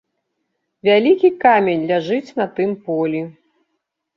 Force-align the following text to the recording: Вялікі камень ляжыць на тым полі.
Вялікі 0.87 1.29
камень 1.45 1.83
ляжыць 1.91 2.35
на 2.41 2.45
тым 2.61 2.75
полі. 2.89 3.21